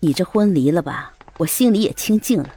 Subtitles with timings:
[0.00, 2.48] 你这婚离了吧，我心里也清静了。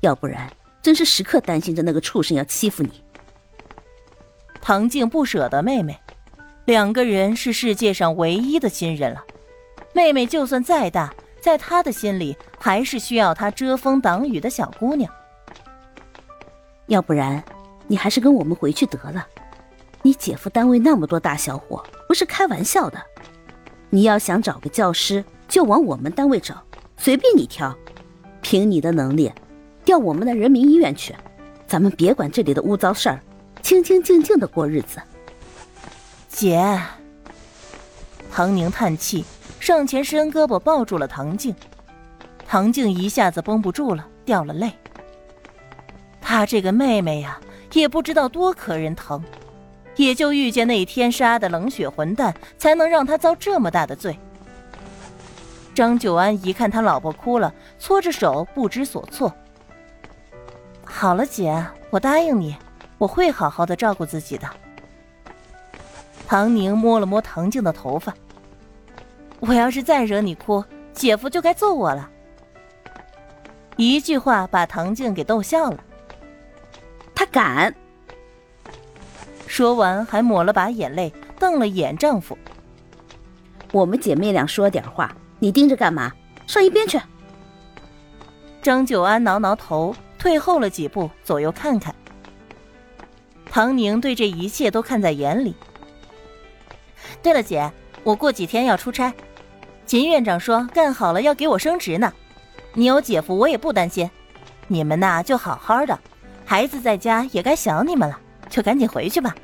[0.00, 0.48] 要不然，
[0.80, 3.02] 真是时刻担心着那个畜生要欺负你。
[4.60, 5.98] 唐静不舍得妹妹，
[6.66, 9.24] 两个人是世界上唯一的亲人了。
[9.92, 15.12] 妹妹就算再大，在他的心里还是需要他遮风挡雨的小姑娘。
[16.86, 17.42] 要不然，
[17.86, 19.26] 你还是跟我们回去得了。
[20.02, 23.02] 你姐夫单位那么多大小伙，不是开玩笑的。
[23.90, 26.62] 你要想找个教师，就往我们单位找，
[26.96, 27.74] 随便你挑。
[28.42, 29.32] 凭你的能力，
[29.84, 31.14] 调我们的人民医院去。
[31.66, 33.20] 咱们别管这里的污糟事儿，
[33.62, 35.00] 清清静静的过日子。
[36.28, 36.80] 姐，
[38.30, 39.24] 唐宁叹气，
[39.58, 41.54] 上前伸胳膊抱住了唐静。
[42.46, 44.72] 唐静一下子绷不住了，掉了泪。
[46.20, 47.38] 她这个妹妹呀，
[47.72, 49.22] 也不知道多可人疼。
[49.96, 54.16] 也就遇见那天杀的冷血混蛋，才能让她遭这么大的罪。
[55.78, 59.32] 张九安一看他老婆哭了，搓着手不知所措。
[60.84, 62.56] 好了，姐，我答应你，
[62.98, 64.50] 我会好好的照顾自己的。
[66.26, 68.12] 唐宁摸了摸唐静的头发。
[69.38, 72.10] 我要是再惹你哭，姐夫就该揍我了。
[73.76, 75.78] 一句话把唐静给逗笑了。
[77.14, 77.72] 他敢。
[79.46, 82.36] 说完，还抹了把眼泪，瞪了眼丈夫。
[83.70, 86.12] 我们姐妹俩说点话，你盯着干嘛？
[86.46, 87.00] 上一边去。
[88.60, 91.94] 张九安挠挠头，退后了几步，左右看看。
[93.50, 95.54] 唐宁对这一切都看在眼里。
[97.22, 97.70] 对了，姐，
[98.02, 99.12] 我过几天要出差，
[99.86, 102.12] 秦院长说干好了要给我升职呢。
[102.74, 104.08] 你有姐夫，我也不担心。
[104.66, 105.98] 你们呐就好好的，
[106.44, 108.18] 孩子在家也该想你们了。
[108.48, 109.34] 就赶紧回去吧。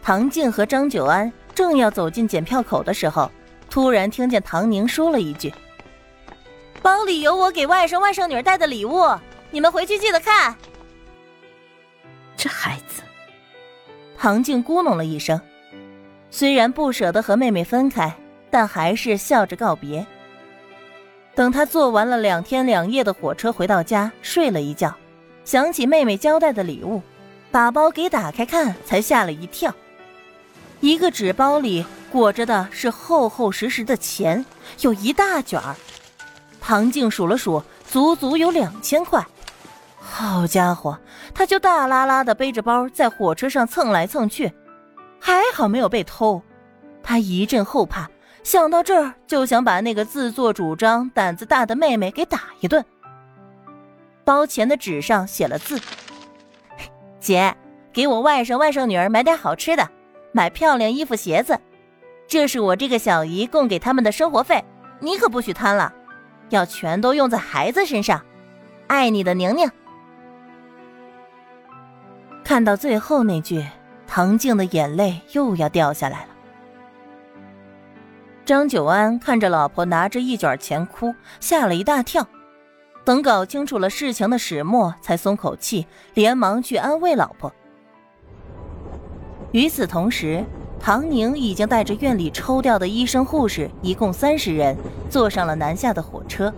[0.00, 3.30] 唐静和张九安正要走进检票口的时候，
[3.70, 5.54] 突然听见唐宁说了一句
[6.82, 9.06] ：“包里有我给外甥外甥女儿带的礼物，
[9.50, 10.54] 你们回去记得看。”
[12.36, 13.02] 这孩子，
[14.18, 15.40] 唐静咕哝了一声，
[16.30, 18.12] 虽然不舍得和妹妹分开，
[18.50, 20.04] 但还是笑着告别。
[21.34, 24.92] 等他坐完了两天两夜的火车回到家，睡了一觉，
[25.44, 27.00] 想起妹妹交代的礼物。
[27.52, 29.74] 把包给打开看，才吓了一跳。
[30.80, 34.44] 一个纸包里裹着的是厚厚实实的钱，
[34.80, 35.76] 有一大卷儿。
[36.60, 39.24] 唐静数了数，足足有两千块。
[39.98, 40.98] 好家伙，
[41.32, 44.52] 他就大拉拉的背着包在火车上蹭来蹭去，
[45.20, 46.42] 还好没有被偷。
[47.02, 48.10] 他一阵后怕，
[48.42, 52.84] 想到这儿就想把那个自作主张、胆子大的妹妹给打一顿。
[54.24, 55.80] 包钱的纸上写了字。
[57.20, 57.56] 姐，
[57.92, 59.88] 给我外甥外甥女儿买点好吃的，
[60.32, 61.58] 买漂亮衣服鞋子，
[62.30, 64.64] 这是我这个小姨供给他们的生活费，
[65.00, 65.92] 你可不许贪了，
[66.50, 68.24] 要全都用在孩子身上。
[68.86, 69.68] 爱你的宁宁。
[72.44, 73.66] 看到最后那句，
[74.06, 76.28] 唐静的眼泪又要掉下来了。
[78.44, 82.24] 张九安看着老婆拿着一卷钱哭，吓了一大跳。
[83.04, 87.52] 等搞清楚了事情的始末，才松口气，连忙去安慰老婆。
[89.50, 90.44] 与此同时，
[90.80, 94.74] 唐宁已经带着院里抽调的医生护士，一共三十人，
[95.10, 96.52] 坐上了南下的火车。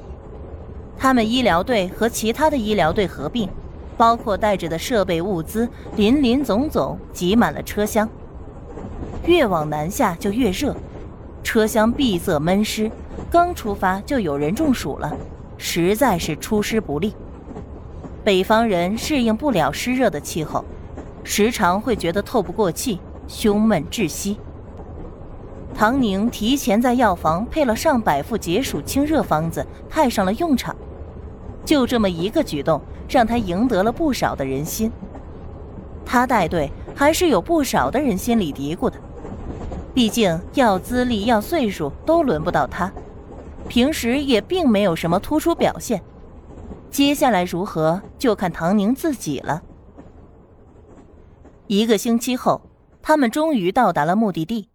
[0.97, 3.49] 他们医疗队和其他的医疗队合并，
[3.97, 8.09] 包括带着的设备物资，林林总总挤满了车厢。
[9.27, 10.77] 越往南下就越热，
[11.43, 12.89] 车厢闭塞闷湿，
[13.29, 15.13] 刚出发就有人中暑了。
[15.59, 17.13] 实在是出师不利，
[18.23, 20.65] 北方人适应不了湿热的气候，
[21.25, 23.01] 时常会觉得透不过气，
[23.33, 24.37] 胸闷窒息。
[25.75, 30.77] 唐宁提前在药房配了上百副解暑清热方子，派上了用场。
[31.65, 32.79] 就这么一个举动，
[33.09, 34.93] 让他赢得了不少的人心。
[36.05, 38.99] 他带队还是有不少的人心里嘀咕的，
[39.95, 42.93] 毕竟要资历要岁数都轮不到他。
[43.67, 46.03] 平时也并没有什么突出表现，
[46.91, 49.63] 接下来如何就看唐宁自己了。
[51.69, 52.61] 一个星期后，
[53.03, 54.71] 他们终于到达了目的地，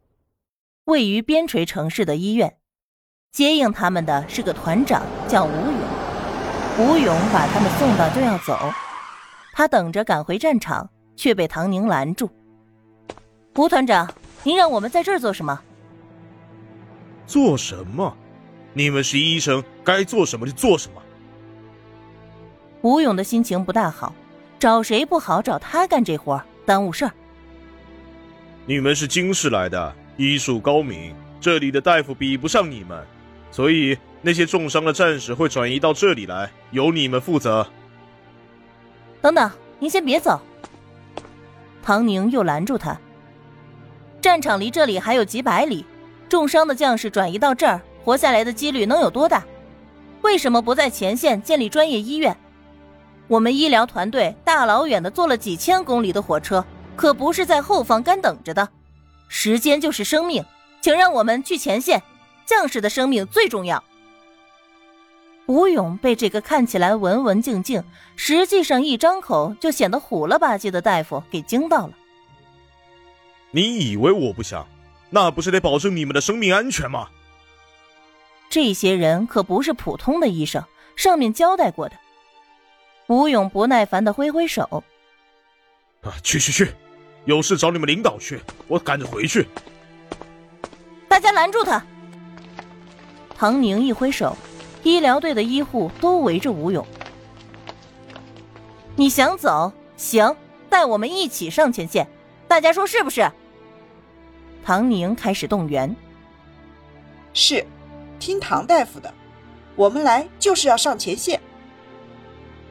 [0.83, 2.57] 位于边陲城市的医院。
[3.31, 5.79] 接应他们的是个团长，叫吴勇。
[6.79, 8.71] 吴勇把他们送到就要走，
[9.53, 12.29] 他等着赶回战场，却被唐宁拦住。
[13.55, 14.11] 吴团长，
[14.43, 15.59] 您让我们在这儿做什么？
[17.25, 18.15] 做什么？
[18.73, 21.01] 你们是医生，该做什么就做什么。
[22.81, 24.13] 吴勇的心情不大好，
[24.59, 27.11] 找谁不好，找他干这活耽误事儿。
[28.69, 33.01] 你们是京市来的，医术高明，这里的大夫比不上你们，
[33.49, 37.65] 所以那些重伤的战士会转移到这里来，由你们负责。
[39.21, 39.49] 等等，
[39.79, 40.41] 您先别走。
[41.81, 42.99] 唐宁又拦住他。
[44.19, 45.85] 战场离这里还有几百里，
[46.27, 49.45] 重伤的将士转移到这儿，活下来的几率能有多大？
[50.23, 52.35] 为什么不在前线建立专业医院？
[53.29, 56.65] 我们医疗团队大老远的坐了几千公里的火车，
[56.97, 58.67] 可不是在后方干等着的。
[59.29, 60.43] 时间就是生命，
[60.81, 62.03] 请让我们去前线。
[62.45, 63.83] 将士的生命最重要。
[65.47, 67.83] 吴勇被这个看起来文文静静，
[68.15, 71.93] 实际上一张口就显得虎了吧唧的大夫给惊到了。
[73.51, 74.65] 你以为我不想？
[75.09, 77.09] 那不是得保证你们的生命安全吗？
[78.49, 80.63] 这些人可不是普通的医生，
[80.95, 81.95] 上面交代过的。
[83.07, 84.83] 吴勇不耐烦的挥挥手
[86.03, 86.73] ：“啊，去去去，
[87.27, 88.39] 有事找你们领导去，
[88.69, 89.45] 我赶着回去。”
[91.09, 91.85] 大家拦住他！
[93.37, 94.35] 唐宁一挥手，
[94.81, 96.87] 医疗队的医护都围着吴勇。
[98.95, 99.73] 你想走？
[99.97, 100.33] 行，
[100.69, 102.07] 带我们一起上前线。
[102.47, 103.29] 大家说是不是？
[104.63, 105.93] 唐宁开始动员。
[107.33, 107.65] 是，
[108.19, 109.13] 听唐大夫的，
[109.75, 111.41] 我们来就是要上前线。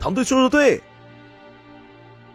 [0.00, 0.82] 唐队说的对。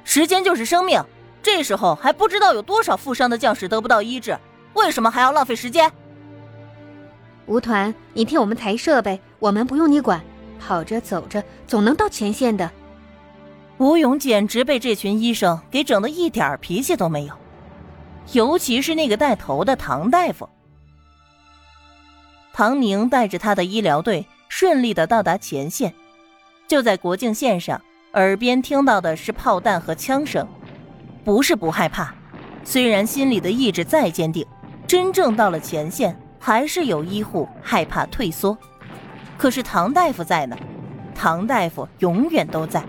[0.03, 1.03] 时间就是生命，
[1.43, 4.37] 这时候还不知道有多少负伤的将士得不到医治，
[4.73, 5.91] 为什么还要浪费时间？
[7.47, 10.21] 吴团，你替我们抬设备，我们不用你管，
[10.59, 12.69] 跑着走着总能到前线的。
[13.77, 17.33] 吴勇简直被这群医生给整得一点脾气都没有，
[18.33, 20.47] 尤其是那个带头的唐大夫。
[22.53, 25.91] 唐宁带着他的医疗队顺利的到达前线，
[26.67, 27.81] 就在国境线上，
[28.13, 30.47] 耳边听到的是炮弹和枪声，
[31.23, 32.13] 不是不害怕，
[32.63, 34.45] 虽然心里的意志再坚定，
[34.87, 36.17] 真正到了前线。
[36.43, 38.57] 还是有医护害怕退缩，
[39.37, 40.57] 可是唐大夫在呢，
[41.13, 42.83] 唐大夫永远都在。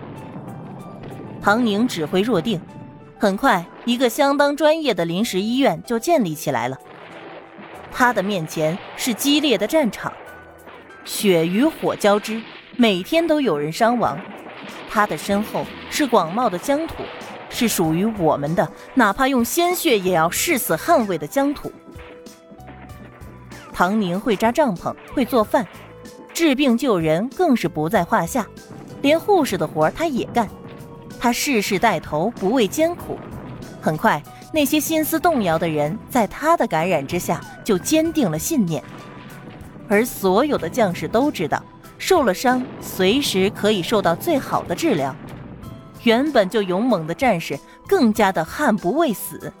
[1.39, 2.59] 唐宁指挥若定，
[3.19, 6.75] 很快一个相当专业的临时医院就建立起来了。
[7.91, 10.11] 他的面前是激烈的战场，
[11.05, 12.41] 血与火交织，
[12.75, 14.19] 每天都有人伤亡。
[14.89, 17.03] 他的身后是广袤的疆土，
[17.53, 21.71] 是属于我们的，哪怕用鲜血也要誓死捍卫的疆土。
[23.71, 25.65] 唐宁会扎帐篷，会做饭，
[26.33, 28.45] 治病救人更是不在话下，
[29.01, 30.49] 连护士的活他也干。
[31.19, 33.17] 他事事带头，不畏艰苦。
[33.81, 34.21] 很快，
[34.51, 38.83] 那些心思动摇的人在他的感染之下就坚定了信念。
[39.87, 41.63] 而所有的将士都知道，
[41.97, 45.15] 受了伤随时可以受到最好的治疗。
[46.03, 49.51] 原本就勇猛的战士更加的悍不畏死。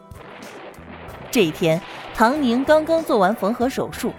[1.31, 1.81] 这一天。
[2.15, 4.13] 唐宁刚刚做完缝合手术，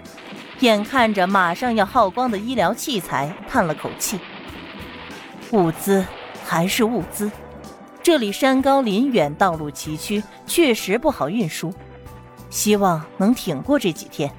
[0.59, 4.19] 眼看着马上要耗光的医疗器材，叹了口气。
[5.51, 6.05] 物资
[6.43, 7.31] 还是物资，
[8.03, 11.73] 这里山高林远，道路崎岖，确实不好运输。
[12.49, 14.29] 希望能挺过这几天。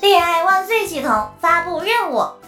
[0.00, 2.39] 恋爱万岁系统发布任务。